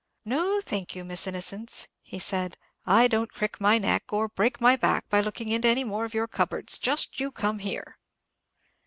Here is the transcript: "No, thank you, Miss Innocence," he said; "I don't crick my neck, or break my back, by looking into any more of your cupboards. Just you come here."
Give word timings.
"No, 0.25 0.59
thank 0.61 0.95
you, 0.95 1.05
Miss 1.05 1.27
Innocence," 1.27 1.87
he 2.01 2.17
said; 2.17 2.57
"I 2.87 3.07
don't 3.07 3.31
crick 3.31 3.61
my 3.61 3.77
neck, 3.77 4.11
or 4.11 4.27
break 4.27 4.59
my 4.59 4.75
back, 4.75 5.07
by 5.09 5.21
looking 5.21 5.49
into 5.49 5.67
any 5.67 5.83
more 5.83 6.05
of 6.05 6.15
your 6.15 6.27
cupboards. 6.27 6.79
Just 6.79 7.19
you 7.19 7.29
come 7.31 7.59
here." 7.59 7.99